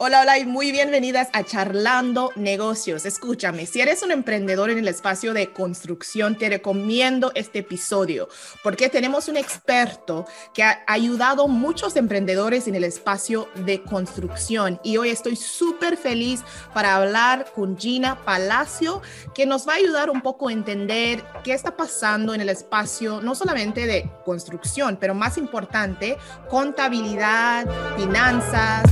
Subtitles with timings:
[0.00, 3.04] Hola, hola y muy bienvenidas a Charlando Negocios.
[3.04, 8.28] Escúchame, si eres un emprendedor en el espacio de construcción, te recomiendo este episodio
[8.62, 10.24] porque tenemos un experto
[10.54, 15.96] que ha ayudado a muchos emprendedores en el espacio de construcción y hoy estoy súper
[15.96, 19.02] feliz para hablar con Gina Palacio
[19.34, 23.20] que nos va a ayudar un poco a entender qué está pasando en el espacio
[23.20, 26.16] no solamente de construcción, pero más importante,
[26.48, 28.84] contabilidad, finanzas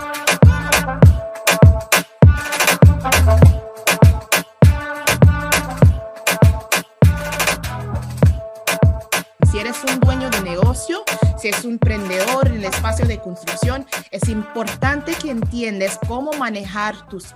[0.00, 0.25] si
[9.76, 11.02] eres un dueño de negocio,
[11.38, 17.08] si es un emprendedor en el espacio de construcción, es importante que entiendas cómo manejar
[17.08, 17.34] tus,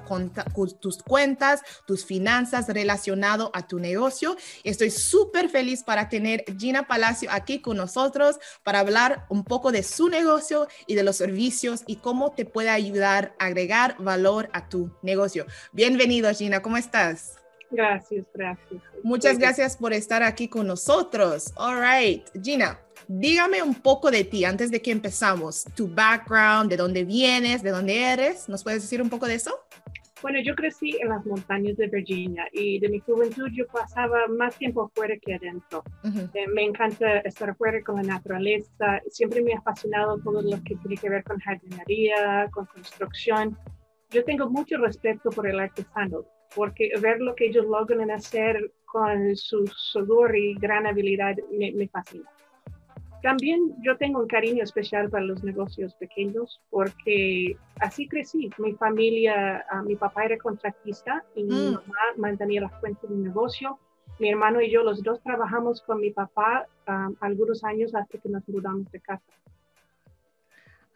[0.80, 4.36] tus cuentas, tus finanzas relacionado a tu negocio.
[4.64, 9.82] Estoy súper feliz para tener Gina Palacio aquí con nosotros para hablar un poco de
[9.82, 14.68] su negocio y de los servicios y cómo te puede ayudar a agregar valor a
[14.68, 15.46] tu negocio.
[15.72, 17.39] Bienvenido, Gina, ¿cómo estás?
[17.70, 18.82] Gracias, gracias.
[19.02, 21.52] Muchas gracias por estar aquí con nosotros.
[21.56, 25.64] All right, Gina, dígame un poco de ti antes de que empezamos.
[25.74, 28.48] Tu background, de dónde vienes, de dónde eres.
[28.48, 29.54] ¿Nos puedes decir un poco de eso?
[30.22, 34.54] Bueno, yo crecí en las montañas de Virginia y de mi juventud yo pasaba más
[34.56, 35.82] tiempo afuera que adentro.
[36.34, 39.00] Eh, me encanta estar afuera con la naturaleza.
[39.08, 43.56] Siempre me ha apasionado todo lo que tiene que ver con jardinería, con construcción.
[44.10, 49.36] Yo tengo mucho respeto por el artesano porque ver lo que ellos logran hacer con
[49.36, 52.28] su sudor y gran habilidad me, fascina.
[53.22, 58.50] También yo tengo un cariño especial para los negocios pequeños porque así crecí.
[58.58, 61.72] Mi familia, ah, mi papá era contratista y mi mm.
[61.74, 63.78] mamá mantenía las cuentas del negocio.
[64.18, 68.28] Mi hermano y yo, los dos trabajamos con mi papá ah, algunos años hasta que
[68.28, 69.32] nos mudamos de casa.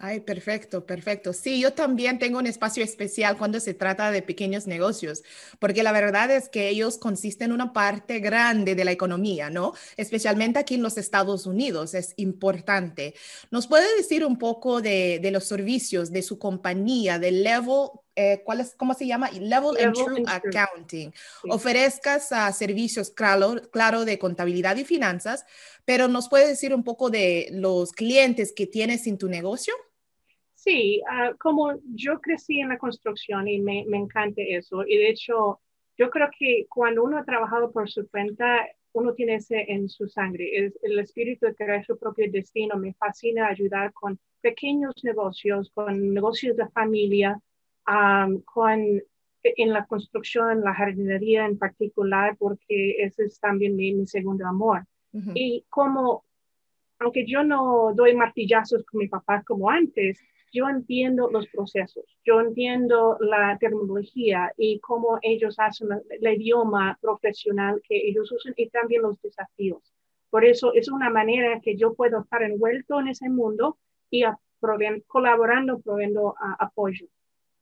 [0.07, 1.33] Ay, perfecto, perfecto.
[1.33, 5.23] Sí, yo también tengo un espacio especial cuando se trata de pequeños negocios,
[5.59, 9.73] porque la verdad es que ellos consisten en una parte grande de la economía, ¿no?
[9.97, 13.15] Especialmente aquí en los Estados Unidos, es importante.
[13.51, 18.61] ¿Nos puede decir un poco de, los servicios de su compañía, de Level eh, ¿cuál
[18.61, 19.31] es, ¿cómo se llama?
[19.31, 21.13] Level, and True Accounting.
[21.49, 25.47] Ofrezcas servicios, claro, claro, de contabilidad y finanzas,
[25.87, 29.75] pero ¿nos puede decir un poco de los clientes que tienes en tu negocio?
[30.65, 35.11] Sí, ah, como yo crecí en la construcción y me, me encanta eso, y de
[35.11, 35.61] hecho,
[35.99, 40.09] yo creo que cuando uno ha trabajado por su cuenta, uno tiene ese en su
[40.09, 42.79] sangre, es el espíritu de crear su propio destino.
[42.79, 47.39] Me fascina ayudar con pequeños negocios, con negocios de familia,
[48.47, 49.03] con
[49.43, 54.87] en la construcción, la jardinería en particular, porque ese es también mi, segundo amor.
[55.35, 56.25] Y como,
[56.99, 60.19] aunque yo no doy martillazos con mi papá como antes,
[60.55, 67.83] yo entiendo los procesos, yo entiendo la terminología y cómo ellos hacen el idioma profesional
[67.87, 69.93] que ellos usan y también los desafíos.
[70.31, 73.79] Por eso es una manera que yo puedo estar envuelto en ese mundo
[74.11, 74.23] y
[75.09, 77.07] colaborando, proveyendo apoyo.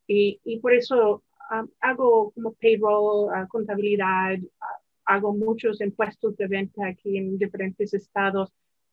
[0.06, 6.46] Y, y, por eso um, hago como payroll, uh, contabilidad, uh, hago muchos impuestos de
[6.46, 8.52] venta aquí en diferentes estados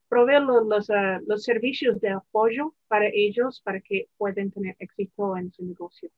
[0.09, 5.51] proveer los, ah, los, servicios de apoyo para ellos para que puedan tener éxito en
[5.51, 6.09] su negocio.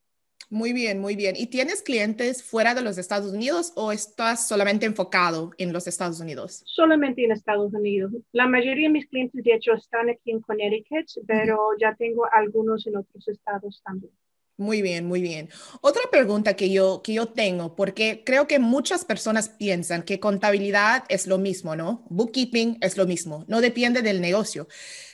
[0.49, 1.35] Muy bien, muy bien.
[1.37, 6.19] ¿Y tienes clientes fuera de los Estados Unidos o estás solamente enfocado en los Estados
[6.19, 6.61] Unidos?
[6.65, 8.11] Solamente en Estados Unidos.
[8.33, 12.85] La mayoría de mis clientes, de hecho, están aquí en Connecticut, pero ya tengo algunos
[12.85, 14.11] en otros estados también.
[14.61, 15.49] Muy bien, muy bien.
[15.81, 21.03] Otra pregunta que yo, que yo tengo, porque creo que muchas personas piensan que contabilidad
[21.09, 22.05] es lo mismo, ¿no?
[22.11, 24.67] Bookkeeping es lo mismo, no depende del negocio.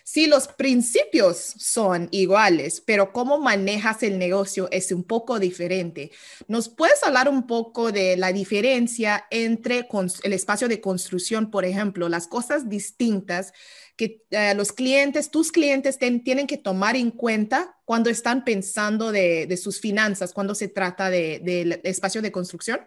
[0.04, 6.12] Sí, los principios son iguales, pero cómo manejas el negocio es un poco diferente.
[6.50, 9.88] ¿Nos puedes hablar un poco de la diferencia entre
[10.24, 13.54] el espacio de construcción, por ejemplo, las cosas distintas
[13.98, 19.58] que eh, los clientes, tus clientes tienen que tomar en cuenta cuando están pensando de,
[19.58, 22.80] sus finanzas, cuando se trata del espacio de construcción?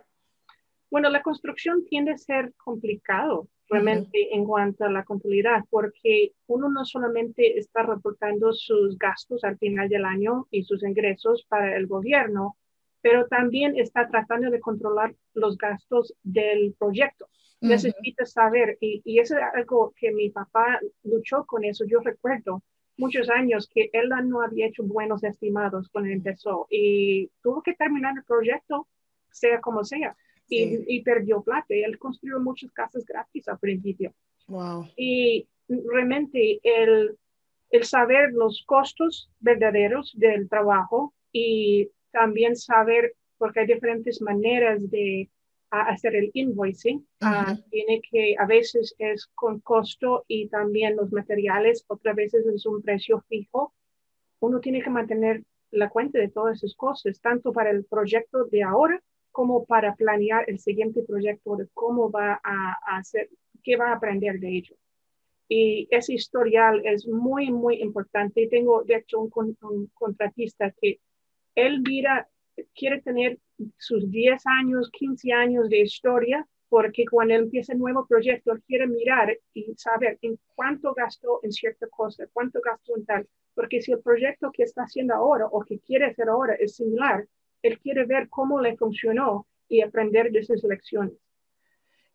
[0.91, 6.69] Bueno, la construcción tiende a ser complicado realmente en cuanto a la contabilidad, porque uno
[6.69, 11.87] no solamente está reportando sus gastos al final del año y sus ingresos para el
[11.87, 12.57] gobierno,
[13.01, 17.29] pero también está tratando de controlar los gastos del proyecto.
[17.61, 21.85] Necesita saber, y, y, eso es algo que mi papá luchó con eso.
[21.85, 22.62] Yo recuerdo
[22.97, 28.15] muchos años que él no había hecho buenos estimados cuando empezó y tuvo que terminar
[28.17, 28.89] el proyecto,
[29.31, 30.17] sea como sea,
[30.49, 31.75] y, y, perdió plata.
[31.75, 34.15] Y él construyó muchas casas gratis al principio.
[34.49, 34.89] Wow.
[34.97, 37.17] Y realmente el
[37.71, 45.31] el saber los costos verdaderos del trabajo y también saber, porque hay diferentes maneras de
[45.71, 47.07] hacer el invoicing.
[47.21, 52.67] Ah, tiene que, a veces es con costo y también los materiales, otras veces es
[52.67, 53.73] un precio fijo.
[54.41, 58.63] Uno tiene que mantener la cuenta de todas esas cosas, tanto para el proyecto de
[58.63, 59.01] ahora
[59.31, 63.29] como para planear el siguiente proyecto de cómo va a, hacer,
[63.63, 64.75] qué va a aprender de ello.
[65.49, 68.49] Y ese historial es muy, muy importante.
[68.49, 71.01] Tengo, de hecho, un, un contratista que
[71.55, 72.29] él mira,
[72.75, 73.39] quiere tener
[73.79, 78.87] sus 10 años, 15 años de historia, porque cuando él empieza el nuevo proyecto, quiere
[78.87, 83.93] mirar y saber en cuánto gastó en cierta cosa, cuánto gastó en tal, porque si
[83.93, 87.27] el proyecto que está haciendo ahora o que quiere hacer ahora es similar,
[87.62, 91.15] él quiere ver cómo le funcionó y aprender de sus lecciones.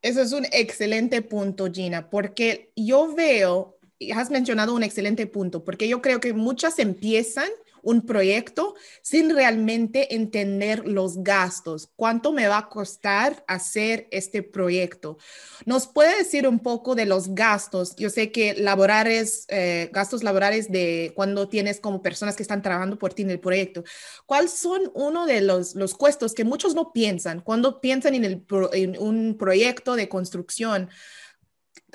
[0.02, 5.64] Eso es un excelente punto, Gina, porque yo veo, y has mencionado un excelente punto,
[5.64, 7.50] porque yo creo que muchas empiezan
[7.86, 11.92] un proyecto sin realmente entender los gastos.
[11.96, 15.18] ¿Cuánto me va a costar hacer este proyecto?
[15.66, 17.96] ¿Nos puede decir un poco de los gastos?
[17.96, 22.98] Yo sé que laborales, eh, gastos laborales de cuando tienes como personas que están trabajando
[22.98, 23.84] por ti en el proyecto.
[24.26, 28.46] ¿Cuáles son uno de los, los costos que muchos no piensan cuando piensan en, el,
[28.74, 30.90] en un proyecto de construcción?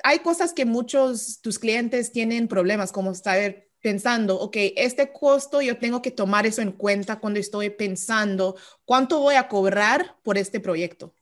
[0.03, 5.77] Hay cosas que muchos tus clientes tienen problemas, como saber pensando, ok, este costo yo
[5.77, 8.55] tengo que tomar eso en cuenta cuando estoy pensando
[8.85, 11.13] cuánto voy a cobrar por este proyecto.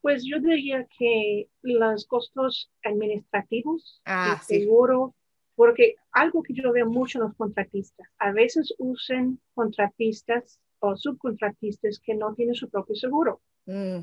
[0.00, 5.14] Pues yo diría que los costos administrativos, ah, seguro,
[5.56, 12.00] porque algo que yo veo mucho en los contratistas, a veces usan contratistas o subcontratistas
[12.00, 13.40] que no tienen su propio seguro.
[13.64, 14.00] Mm.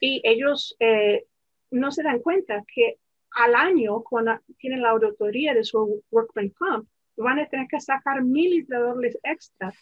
[0.00, 1.26] Y ellos eh,
[1.70, 2.98] no se dan cuenta que
[3.32, 8.22] al año, cuando tienen la auditoría de su Workman Comp, van a tener que sacar
[8.22, 9.72] miles de dólares extra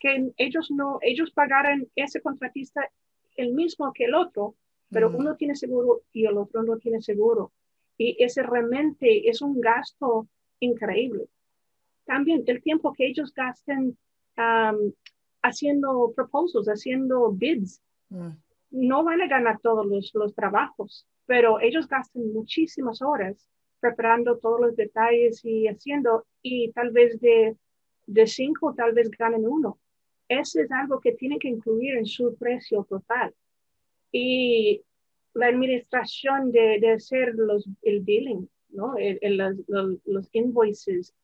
[0.00, 2.88] que ellos no, ellos pagaran ese contratista
[3.36, 4.54] el mismo que el otro,
[4.90, 5.14] pero mm.
[5.16, 7.52] uno tiene seguro y el otro no tiene seguro.
[7.96, 10.28] Y ese realmente es un gasto
[10.60, 11.24] increíble.
[12.04, 13.98] También el tiempo que ellos gasten
[15.42, 18.30] haciendo proposals, haciendo bids, mm.
[18.70, 23.46] no van a ganar todos los, los trabajos pero ellos gastan muchísimas horas
[23.80, 27.54] preparando todos los detalles y haciendo, y tal vez de,
[28.06, 29.78] de cinco, tal vez ganen uno.
[30.26, 33.34] Eso es algo que tienen que incluir en su precio total.
[34.10, 34.80] Y
[35.34, 38.94] la administración de, de hacer los, el billing, ¿no?
[39.20, 39.56] los,
[40.06, 41.14] los, invoices,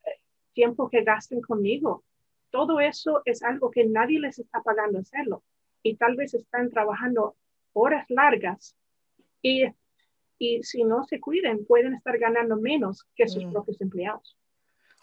[0.52, 2.04] tiempo que gasten conmigo,
[2.50, 5.42] todo eso es algo que nadie les está pagando hacerlo.
[5.82, 7.36] Y tal vez están trabajando
[7.72, 8.76] horas largas
[9.40, 9.64] y
[10.38, 13.52] y si no se cuiden, pueden estar ganando menos que sus mm.
[13.52, 14.36] propios empleados.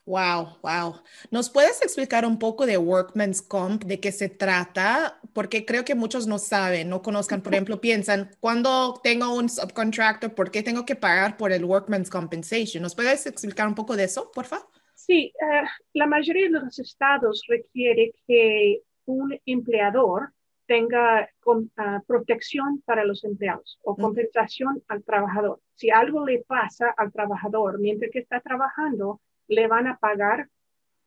[0.05, 0.95] Wow, wow.
[1.29, 5.19] ¿Nos puedes explicar un poco de Workman's Comp, de qué se trata?
[5.31, 10.33] Porque creo que muchos no saben, no conozcan, por ejemplo, piensan, cuando tengo un subcontractor,
[10.33, 12.81] ¿por qué tengo que pagar por el Workman's Compensation?
[12.81, 14.67] ¿Nos puedes explicar un poco de eso, por favor?
[14.95, 15.63] Sí, eh,
[15.93, 20.33] la mayoría de los estados requiere que un empleador
[20.71, 21.29] tenga
[21.75, 25.59] ah, protección para los empleados o compensación al trabajador.
[25.75, 29.19] Si algo le pasa al trabajador mientras que está trabajando,
[29.49, 30.47] le van a pagar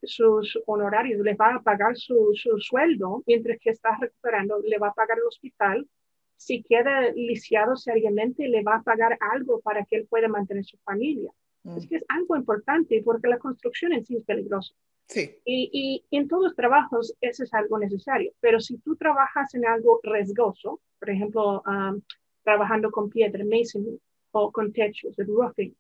[0.03, 4.93] sus honorarios, le van a pagar su, sueldo mientras que está recuperando, le va a
[4.93, 5.89] pagar el hospital.
[6.37, 10.77] Si queda lisiado seriamente, le va a pagar algo para que él pueda mantener su
[10.85, 11.31] familia.
[11.75, 14.75] Es que es algo importante porque la construcción en sí es peligrosa.
[15.07, 15.37] Sí.
[15.45, 20.01] Y, en todos los trabajos eso es algo necesario, pero si tú trabajas en algo
[20.03, 22.01] riesgoso, por ejemplo, um,
[22.43, 24.01] trabajando con piedra, masonry,
[24.33, 25.75] o con techos, el roofing,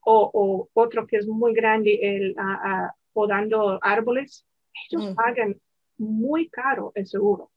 [0.00, 4.46] o, otro que es muy grande, el uh, podando árboles,
[4.88, 5.14] ellos mm.
[5.14, 5.60] pagan
[5.98, 7.50] muy caro el seguro.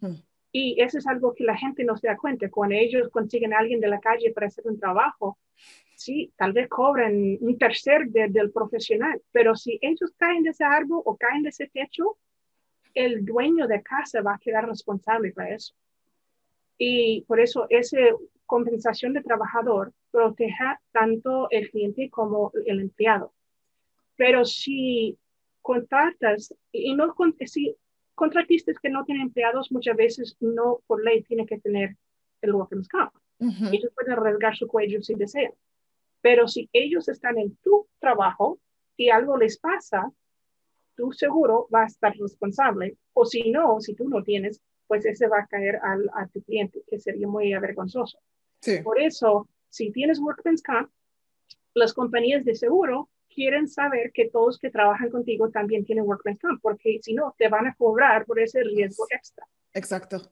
[0.00, 0.16] Mm.
[0.52, 2.50] Y eso es algo que la gente no se da cuenta.
[2.50, 5.38] Cuando ellos consiguen a alguien de la calle para hacer un trabajo,
[5.96, 11.02] sí, tal vez cobran un tercer del profesional, pero si ellos caen de ese árbol
[11.04, 12.18] o caen de ese techo,
[12.94, 15.74] el dueño de casa va a quedar responsable para eso.
[16.78, 17.98] Y por eso esa
[18.46, 23.32] compensación de trabajador proteja tanto el cliente como el empleado.
[24.16, 25.16] Pero si
[25.62, 27.14] contratas, y no
[27.46, 27.76] si
[28.14, 31.96] contratistas que no tienen empleados muchas veces no por ley tienen que tener
[32.42, 33.12] el workers comp.
[33.72, 35.52] Ellos pueden arriesgar su cuello si desean.
[36.22, 38.58] Pero si ellos están en tu trabajo
[38.96, 40.10] y algo les pasa,
[40.96, 42.96] tú seguro vas a estar responsable.
[43.12, 46.42] O si no, si tú no tienes, pues ese va a caer al, a tu
[46.42, 48.18] cliente, que sería muy avergonzoso.
[48.84, 50.88] Por eso, si tienes Workman's Comp,
[51.74, 56.60] las compañías de seguro quieren saber que todos que trabajan contigo también tienen workman's comp,
[56.60, 59.46] porque si no, te van a cobrar por ese riesgo extra.
[59.72, 60.30] Exacto.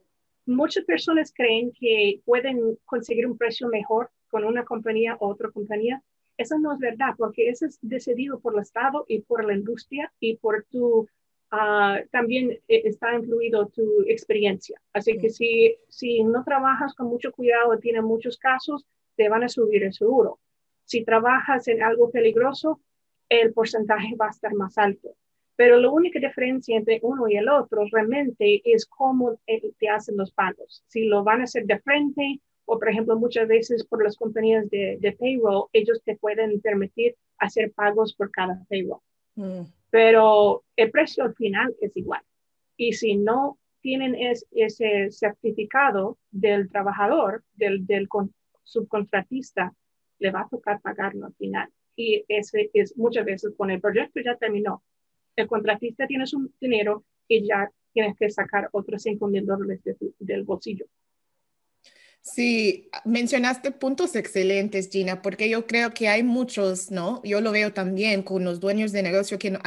[0.51, 6.03] Muchas personas creen que pueden conseguir un precio mejor con una compañía u otra compañía.
[6.37, 10.13] Eso no es verdad, porque eso es decidido por el Estado y por la industria
[10.19, 11.09] y por tu,
[11.53, 14.81] ah, también eh, está incluido tu experiencia.
[14.93, 19.49] Así que si, si no trabajas con mucho cuidado, tienes muchos casos, te van a
[19.49, 20.41] subir el seguro.
[20.85, 22.81] Si trabajas en algo peligroso,
[23.29, 25.15] el porcentaje va a estar más alto.
[25.61, 30.17] Pero la única diferencia entre uno y el otro realmente es cómo eh, te hacen
[30.17, 30.83] los pagos.
[30.87, 34.71] Si lo van a hacer de frente o, por ejemplo, muchas veces por las compañías
[34.71, 39.03] de, de payroll, ellos te pueden permitir hacer pagos por cada payroll.
[39.35, 39.65] Mm.
[39.91, 42.23] Pero el precio al final es igual.
[42.79, 44.17] Y si no tienen
[44.53, 48.09] ese certificado del trabajador, del, del
[48.65, 49.75] subcontratista,
[50.21, 51.69] le va a tocar pagarlo al final
[52.01, 54.83] y ese es muchas veces con el proyecto ya terminó.
[55.37, 59.81] El contratista tiene su dinero y ya tienes que sacar otros 5 mil dólares
[60.19, 60.87] del bolsillo.
[62.23, 67.23] Sí, mencionaste puntos excelentes, Gina, porque yo creo que hay muchos, ¿no?
[67.25, 69.59] Yo lo veo también con los dueños de negocio que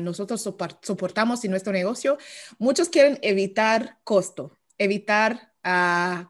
[0.00, 0.40] nosotros
[0.82, 2.16] soportamos en nuestro negocio.
[2.58, 5.52] Muchos quieren evitar costo, evitar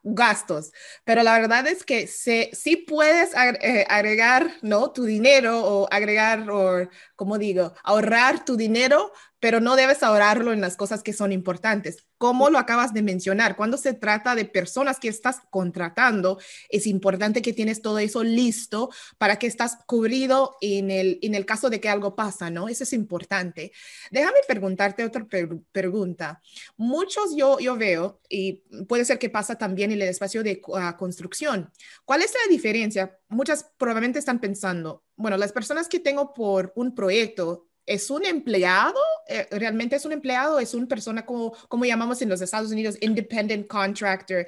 [0.02, 0.72] gastos,
[1.04, 4.92] pero la verdad es que si sí puedes eh, agregar, ¿no?
[4.92, 10.60] Tu dinero o agregar, o, como digo, ahorrar tu dinero, pero no debes ahorrarlo en
[10.60, 12.06] las cosas que son importantes.
[12.18, 16.38] Como lo acabas de mencionar, cuando se trata de personas que estás contratando,
[16.70, 21.44] es importante que tienes todo eso listo para que estás cubrido en el, en el
[21.44, 22.68] caso de que algo pasa, ¿no?
[22.68, 23.72] Eso es importante.
[24.10, 25.26] Déjame preguntarte otra
[25.72, 26.40] pregunta.
[26.76, 30.96] Muchos yo, yo veo, y puede ser que pasa también en el espacio de uh,
[30.96, 31.70] construcción.
[32.04, 33.18] ¿Cuál es la diferencia?
[33.28, 38.98] Muchas probablemente están pensando, bueno, las personas que tengo por un proyecto ¿Es un empleado?
[39.28, 40.58] Eh, ¿Realmente es un empleado?
[40.58, 44.44] ¿Es una persona como, como llamamos en los Estados Unidos, independent contractor?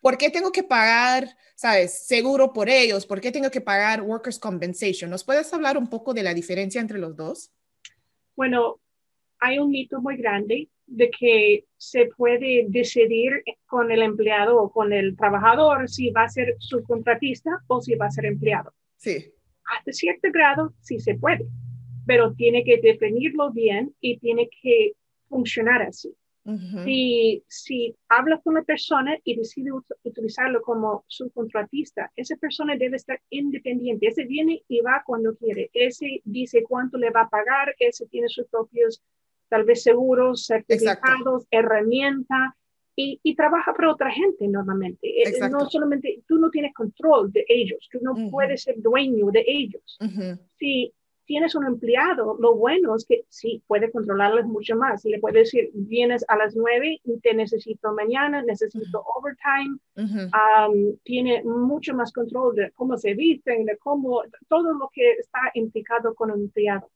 [0.00, 3.06] ¿Por qué tengo que pagar, sabes, seguro por ellos?
[3.06, 5.10] ¿Por qué tengo que pagar workers' compensation?
[5.10, 7.50] ¿Nos puedes hablar un poco de la diferencia entre los dos?
[8.36, 8.78] Bueno,
[9.42, 14.92] hay un mito muy grande de que se puede decidir con el empleado o con
[14.92, 18.72] el trabajador si va a ser subcontratista o si va a ser empleado.
[18.96, 19.32] Sí.
[19.64, 21.46] A cierto grado, sí se puede
[22.06, 24.92] pero tiene que definirlo bien y tiene que
[25.28, 26.14] funcionar así.
[26.84, 29.70] si, si habla con la persona y decide
[30.02, 34.08] utilizarlo como subcontratista, esa persona debe estar independiente.
[34.08, 35.70] Ese viene y va cuando quiere.
[35.72, 37.74] Ese dice cuánto le va a pagar.
[37.78, 39.00] Ese tiene sus propios,
[39.52, 42.54] tal vez, seguros, certificados, herramientas.
[42.94, 45.06] Y, y, trabaja para otra gente normalmente.
[45.08, 45.58] Eh, Exacto.
[45.58, 49.98] No solamente, tú no tienes control de ellos, tú no puedes ser dueño de ellos.
[50.58, 50.92] Si
[51.24, 55.04] tienes un empleado, lo bueno es que sí, puede controlarles mucho más.
[55.04, 59.78] Le puede decir, vienes a las nueve y te necesito mañana, necesito overtime.
[61.02, 66.14] tiene mucho más control de cómo se visten, de cómo, todo lo que está implicado
[66.14, 66.90] con un empleado.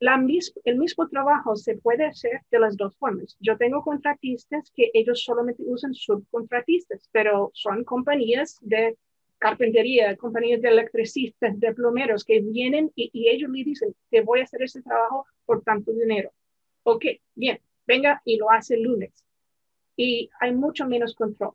[0.00, 0.20] La
[0.64, 3.36] el mismo trabajo se puede hacer de las dos formas.
[3.38, 8.96] Yo tengo contratistas que ellos solamente usan subcontratistas, pero son compañías de
[9.38, 14.44] carpintería, compañías de electricistas, de plomeros que vienen y, ellos le dicen, te voy a
[14.44, 16.32] hacer ese trabajo por tanto dinero.
[16.82, 19.24] Ok, bien, venga y lo hace el lunes.
[19.96, 21.52] Y hay mucho menos control.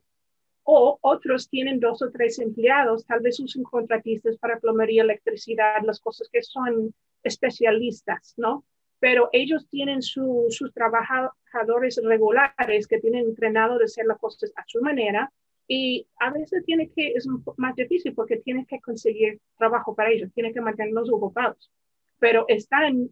[0.62, 6.00] O otros tienen dos o tres empleados, tal vez usen contratistas para plomería, electricidad, las
[6.00, 8.64] cosas que son especialistas, ¿no?
[8.98, 14.80] Pero ellos tienen sus trabajadores regulares que tienen entrenado de hacer las cosas a su
[14.82, 15.32] manera
[15.66, 20.30] y a veces tiene que, es más difícil porque tienes que conseguir trabajo para ellos,
[20.34, 21.70] tienes que mantenerlos ocupados,
[22.18, 23.08] pero están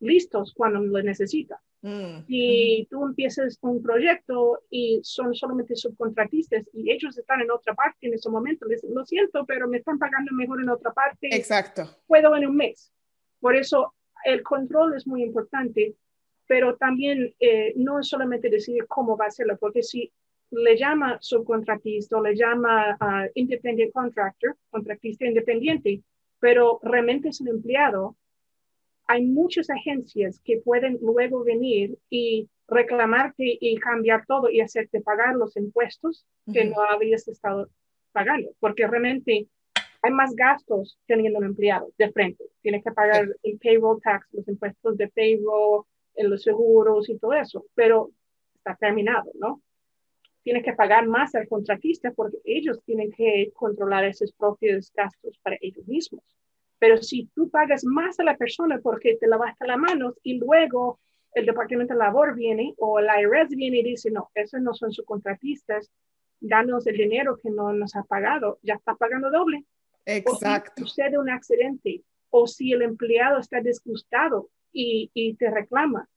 [0.00, 1.58] listos cuando lo necesitan.
[1.84, 2.90] Mm, si mm.
[2.90, 8.14] tú empiezas un proyecto y son solamente subcontratistas y ellos están en otra parte en
[8.14, 11.28] ese momento, les lo siento, pero me están pagando mejor en otra parte.
[11.30, 11.84] Exacto.
[12.06, 12.93] Puedo en un mes.
[13.44, 13.92] Por eso
[14.24, 15.94] el control es muy importante,
[16.46, 20.10] pero también eh, no es solamente decidir cómo va a hacerlo, porque si
[20.50, 26.00] le llama subcontratista o le llama uh, independent contractor, contratista independiente,
[26.40, 28.16] pero realmente es un empleado,
[29.06, 35.34] hay muchas agencias que pueden luego venir y reclamarte y cambiar todo y hacerte pagar
[35.34, 37.68] los impuestos que no habías estado
[38.10, 39.48] pagando, porque realmente
[40.04, 42.44] hay más gastos teniendo un empleado de frente.
[42.62, 45.84] Tienes que pagar el payroll tax, los impuestos de payroll,
[46.16, 48.10] los seguros y todo eso, pero
[48.54, 49.60] está terminado, ¿no?
[50.44, 55.56] tienes que pagar más al contratista porque ellos tienen que controlar esos propios gastos para
[55.60, 56.22] ellos mismos.
[56.78, 61.00] Pero si tú pagas más a la persona porque te lavaste las manos y luego
[61.32, 64.92] el Departamento de Labor viene o la IRS viene y dice, no, esos no son
[64.92, 65.90] subcontratistas,
[66.40, 69.64] danos el dinero que no nos ha pagado, ya está pagando doble.
[70.06, 70.82] Exacto.
[70.82, 76.08] O si sucede un accidente o si el empleado está disgustado y, y te reclama,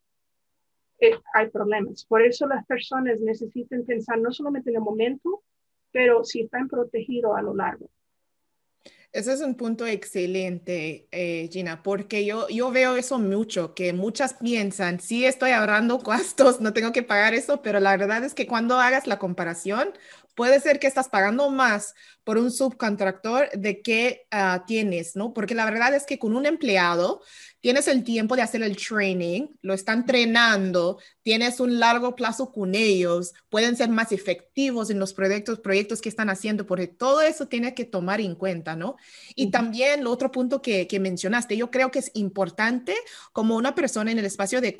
[1.00, 2.06] eh, hay problemas.
[2.06, 5.44] Por eso las personas necesitan pensar no solamente en el momento,
[5.92, 7.90] pero si están protegidos a lo largo.
[9.14, 14.36] Ese es un punto excelente, eh, Gina, porque yo, yo veo eso mucho, que muchas
[14.36, 18.46] piensan, sí estoy ahorrando costos, no tengo que pagar eso, pero la verdad es que
[18.46, 19.92] cuando hagas la comparación,
[20.36, 25.34] puede ser que estás pagando más por un subcontractor de que ah, tienes, ¿no?
[25.34, 27.22] Porque la verdad es que con un empleado
[27.68, 32.76] tienes el tiempo de hacer el training, lo están entrenando, tienes un largo plazo con
[32.76, 37.50] ellos, pueden ser más efectivos en los proyectos, proyectos que están haciendo, porque todo eso
[37.50, 38.96] tiene que tomar en cuenta, ¿no?
[39.36, 42.96] Y también el otro punto que, que, mencionaste, yo creo que es importante
[43.34, 44.78] como una persona en el espacio de,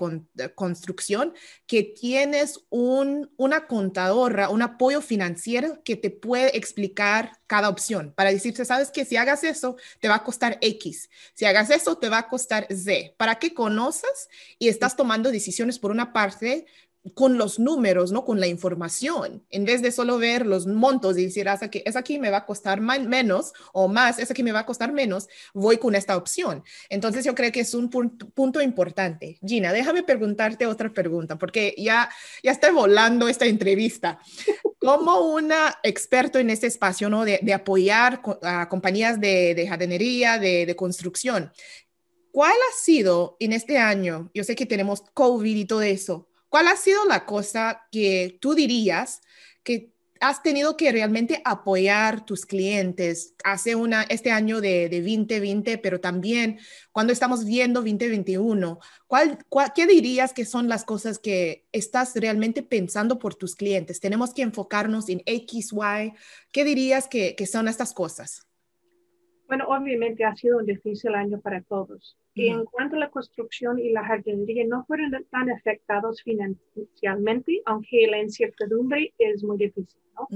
[0.56, 1.34] construcción
[1.66, 8.32] que tienes un, una contadora, un apoyo financiero que te puede explicar cada opción para
[8.32, 12.08] decirte, sabes que si hagas eso, te va a costar X, si hagas eso, te
[12.08, 12.66] va a costar
[13.18, 14.30] Para que conozcas
[14.60, 16.66] y estás tomando decisiones por una parte
[17.14, 18.26] con los números, ¿no?
[18.26, 22.00] Con la información, en vez de solo ver los montos y decir, esa aquí, esa
[22.00, 25.28] aquí me va a costar menos o más, esa aquí me va a costar menos,
[25.54, 26.64] voy con esta opción.
[26.90, 29.40] Entonces yo creo que es un punto, importante.
[29.46, 32.10] Gina, déjame preguntarte otra pregunta, porque ya,
[32.44, 34.20] ya está volando esta entrevista.
[34.80, 37.26] Como una experto en este espacio, ¿no?
[37.26, 41.52] De, apoyar a compañías de, de jardinería, de, de construcción,
[42.38, 44.30] ¿cuál ha sido en este año?
[44.32, 48.54] Yo sé que tenemos COVID y todo eso ¿Cuál ha sido la cosa que tú
[48.54, 49.22] dirías
[49.64, 49.92] que
[50.22, 56.00] has tenido que realmente apoyar tus clientes hace una, este año de, de 2020, pero
[56.00, 56.60] también
[56.92, 58.80] cuando estamos viendo 2021?
[59.08, 59.40] ¿cuál,
[59.76, 64.00] qué dirías que son las cosas que estás realmente pensando por tus clientes?
[64.00, 66.14] Tenemos que enfocarnos en X, Y.
[66.52, 68.47] ¿Qué dirías que, que son estas cosas?
[69.48, 72.18] Bueno, obviamente ha sido un difícil año para todos.
[72.34, 78.08] Y en cuanto a la construcción y la jardinería, no fueron tan afectados financieramente, aunque
[78.08, 80.28] la incertidumbre es muy difícil, ¿no?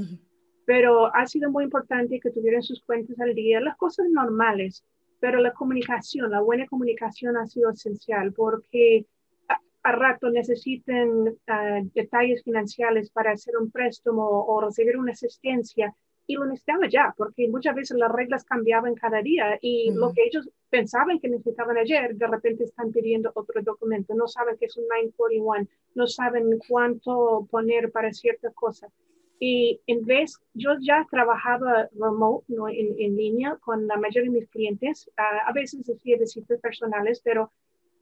[0.66, 4.84] Pero ha sido muy importante que tuvieran sus cuentas al día, las cosas normales,
[5.20, 9.06] pero la comunicación, la buena comunicación ha sido esencial porque
[9.84, 15.94] a, rato necesitan ah, detalles financieros para hacer un préstamo o recibir una asistencia
[16.32, 20.24] y lo necesitaba ya, porque muchas veces las reglas cambiaban cada día y lo que
[20.24, 24.78] ellos pensaban que necesitaban ayer, de repente están pidiendo otro documento, no saben que es
[24.78, 28.92] un 941, no saben cuánto poner para ciertas cosas.
[29.40, 32.70] Y en vez, yo ya trabajaba remote, ¿no?
[32.70, 37.52] en, en línea con la mayoría de mis clientes, a veces hacía visitas personales, pero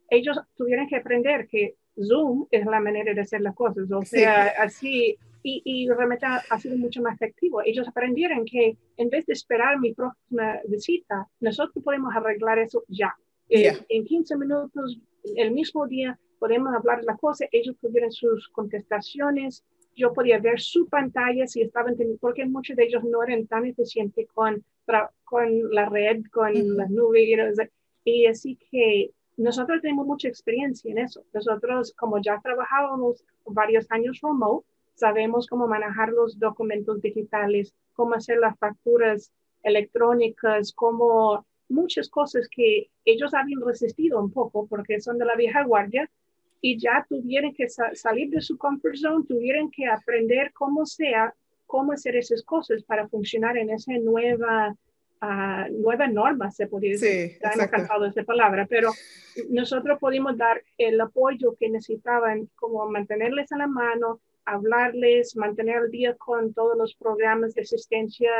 [0.09, 4.53] ellos tuvieron que aprender que Zoom es la manera de hacer las cosas, o sea,
[4.59, 7.61] así y, y, realmente ha, sido mucho más efectivo.
[7.63, 13.15] Ellos aprendieron que en vez de esperar mi próxima visita, nosotros podemos arreglar eso ya.
[13.49, 14.99] Eh, en 15 minutos,
[15.35, 19.63] el mismo día, podemos hablar de la cosa, ellos tuvieron sus contestaciones,
[19.95, 23.65] yo podía ver su pantalla si estaban teniendo, porque muchos de ellos no eran tan
[23.65, 24.63] eficientes con,
[25.25, 27.57] con la red, con las nubes,
[28.05, 31.23] y así que nosotros tenemos mucha experiencia en eso.
[31.33, 34.67] Nosotros, como ya trabajábamos varios años remote,
[34.99, 39.31] sabemos cómo manejar los documentos digitales, cómo hacer las facturas
[39.63, 45.63] electrónicas, cómo muchas cosas que ellos habían resistido un poco porque son de la vieja
[45.63, 46.09] guardia
[46.61, 51.33] y ya tuvieron que salir de su comfort zone, tuvieron que aprender cómo sea,
[51.65, 54.75] cómo hacer esas cosas para funcionar en esa nueva,
[55.21, 57.31] uh, nueva norma, se podría decir.
[57.31, 58.91] Sí, hemos cantado esa palabra, pero
[59.49, 64.19] nosotros pudimos dar el apoyo que necesitaban, como mantenerles a la mano,
[64.53, 68.31] hablarles, mantener al día con todos los programas de asistencia.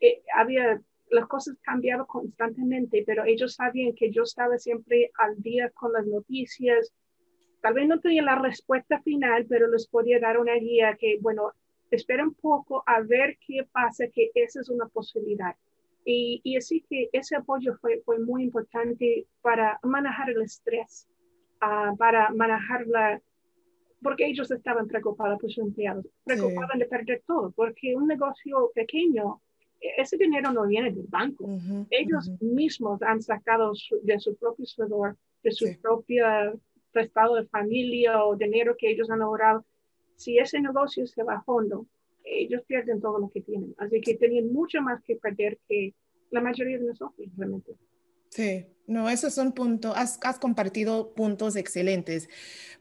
[0.00, 0.80] Eh, había,
[1.10, 6.06] las cosas cambiaban constantemente, pero ellos sabían que yo estaba siempre al día con las
[6.06, 6.92] noticias.
[7.62, 11.52] Tal vez no tenía la respuesta final, pero les podía dar una guía que, bueno,
[11.90, 15.54] espera un poco a ver qué pasa, que esa es una posibilidad.
[16.04, 21.08] Y, y así que ese apoyo fue, fue muy importante para manejar el estrés,
[21.62, 23.20] uh, para manejar la,
[24.02, 29.40] porque ellos estaban preocupados por sus empleados, preocupaban de perder todo, porque un negocio pequeño,
[29.80, 31.48] e-, ese dinero no viene del banco.
[31.90, 36.24] ellos mismos han sacado de su propio sudor, de su propio
[36.92, 39.64] prestado de familia o dinero que ellos han ahorrado.
[40.16, 41.86] Si ese negocio se va a fondo,
[42.24, 43.74] ellos pierden todo lo que tienen.
[43.78, 45.94] Así que tenían mucho más que perder que
[46.30, 47.72] la mayoría de nosotros realmente.
[48.36, 52.28] Sí, no, esos son puntos, has, has, compartido puntos excelentes,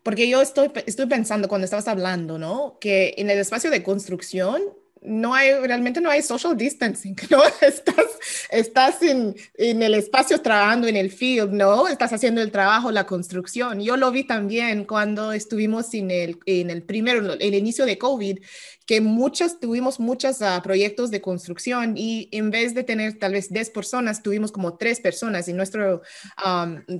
[0.04, 2.78] porque yo estoy, estoy pensando cuando estabas hablando, ¿no?
[2.82, 4.62] Que en el espacio de construcción
[5.08, 7.44] no hay, realmente no hay social distancing, ¿no?
[7.62, 8.06] Estás,
[8.50, 11.88] estás en, en, el espacio trabajando en el field, ¿no?
[11.88, 13.82] Estás haciendo el trabajo, la construcción.
[13.82, 18.40] Yo lo vi también cuando estuvimos en el, en el primero, el inicio de COVID,
[18.86, 23.52] que muchas, tuvimos muchos uh, proyectos de construcción y en vez de tener tal vez
[23.52, 26.02] 10 personas, tuvimos como tres personas en nuestro,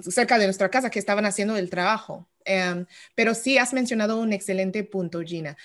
[0.10, 2.28] cerca de nuestra casa que estaban haciendo el trabajo.
[2.48, 5.58] Um, pero sí has mencionado un excelente punto, Gina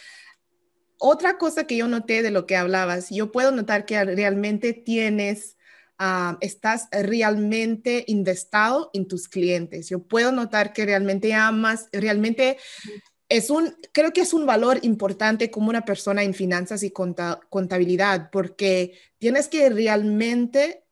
[1.01, 5.57] otra cosa que yo noté de lo que hablabas, yo puedo notar que realmente tienes,
[5.99, 9.89] uh, estás realmente investado en tus clientes.
[9.89, 12.59] Yo puedo notar que realmente amas, realmente
[13.31, 18.29] es un, creo que es un valor importante como una persona en finanzas y contabilidad,
[18.31, 20.85] porque tienes que realmente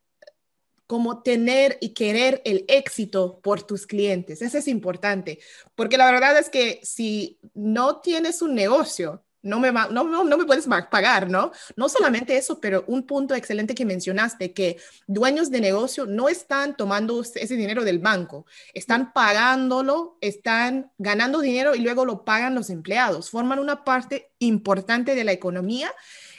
[0.86, 4.40] como tener y querer el éxito por tus clientes.
[4.40, 5.38] Eso es importante,
[5.74, 10.44] porque la verdad es que si no tienes un negocio, no me, no, no, me
[10.44, 11.52] puedes pagar, ¿no?
[11.76, 16.76] No solamente eso, pero un punto excelente que mencionaste, que dueños de negocio no están
[16.76, 22.70] tomando ese dinero del banco, están pagándolo, están ganando dinero y luego lo pagan los
[22.70, 25.92] empleados, forman una parte importante de la economía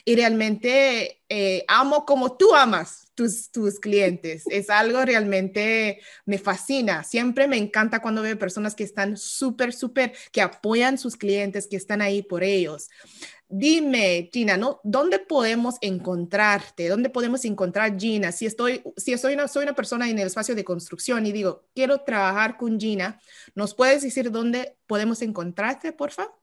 [0.05, 4.45] y realmente eh, amo como tú amas tus, tus clientes.
[4.49, 7.03] Es algo realmente me fascina.
[7.03, 11.75] Siempre me encanta cuando veo personas que están súper, súper, que apoyan sus clientes, que
[11.75, 12.89] están ahí por ellos.
[13.49, 14.79] Dime, Gina, ¿no?
[14.85, 16.87] ¿dónde podemos encontrarte?
[16.87, 18.31] ¿Dónde podemos encontrar Gina?
[18.31, 21.65] Si estoy, si soy una, soy una persona en el espacio de construcción y digo,
[21.75, 23.19] quiero trabajar con Gina,
[23.53, 26.39] ¿nos puedes decir dónde podemos encontrarte, por favor?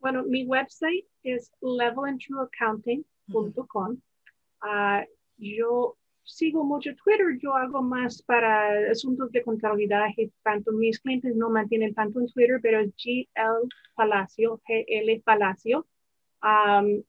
[0.00, 4.00] Bueno, mi website es levelandtrueaccounting.com.
[4.62, 5.04] Uh,
[5.38, 5.97] yo
[6.28, 10.06] sigo mucho Twitter, yo hago más para asuntos de contabilidad,
[10.42, 15.86] tanto mis clientes no mantienen tanto en Twitter, pero es GL Palacio, GL Palacio.
[16.42, 17.02] Um,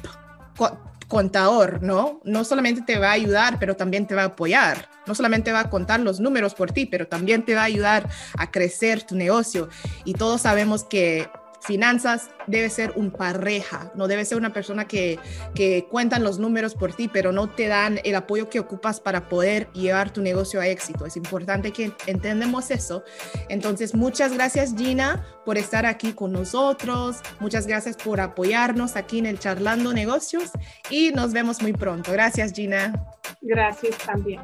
[1.09, 2.21] contador, ¿no?
[2.25, 4.89] No solamente te va a ayudar, pero también te va a apoyar.
[5.07, 8.09] No solamente va a contar los números por ti, pero también te va a ayudar
[8.37, 9.69] a crecer tu negocio.
[10.05, 11.29] Y todos sabemos que
[11.61, 15.19] finanzas debe ser un pareja, no debe ser una persona que,
[15.55, 19.29] que cuentan los números por ti, pero no te dan el apoyo que ocupas para
[19.29, 21.07] poder llevar tu negocio a éxito.
[21.07, 23.03] Es importante que entendamos eso.
[23.49, 29.27] Entonces, muchas gracias Gina por estar aquí con nosotros, muchas gracias por apoyarnos aquí en
[29.27, 30.51] el Charlando Negocios
[30.91, 32.13] y nos vemos muy pronto.
[32.13, 32.93] Gracias Gina.
[33.41, 34.41] Gracias también.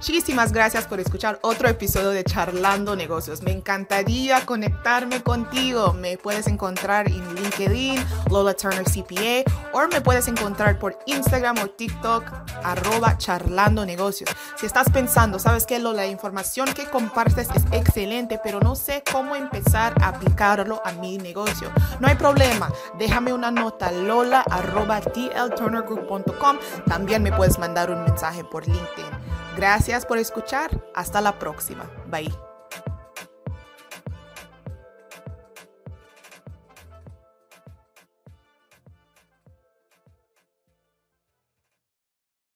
[0.00, 3.42] Muchísimas gracias por escuchar otro episodio de Charlando Negocios.
[3.42, 5.92] Me encantaría conectarme contigo.
[5.92, 11.66] Me puedes encontrar en LinkedIn, Lola Turner CPA, o me puedes encontrar por Instagram o
[11.66, 12.24] TikTok,
[12.64, 14.30] arroba charlando negocios.
[14.56, 19.04] Si estás pensando, sabes que Lola, la información que compartes es excelente, pero no sé
[19.12, 21.70] cómo empezar a aplicarlo a mi negocio.
[22.00, 22.72] No hay problema.
[22.98, 26.58] Déjame una nota, lola arroba tlturnergroup.com.
[26.86, 29.19] También me puedes mandar un mensaje por LinkedIn.
[29.56, 30.70] Gracias por escuchar.
[30.94, 31.90] Hasta la próxima.
[32.06, 32.49] Bye.